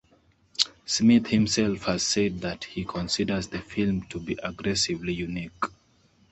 Smith 0.83 1.27
himself 1.27 1.83
has 1.83 2.01
said 2.01 2.41
that 2.41 2.63
he 2.63 2.83
considers 2.83 3.45
the 3.49 3.59
film 3.61 4.01
to 4.07 4.19
be 4.19 4.33
"aggressively 4.41 5.13
unique". 5.13 5.61